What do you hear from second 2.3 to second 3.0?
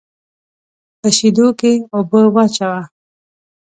واچوه.